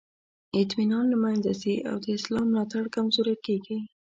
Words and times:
اطمینان 0.61 1.05
له 1.13 1.17
منځه 1.23 1.51
ځي 1.61 1.75
او 1.89 1.95
د 2.03 2.05
اصلاح 2.17 2.43
ملاتړ 2.51 2.83
کمزوری 2.95 3.35
کیږي. 3.45 3.79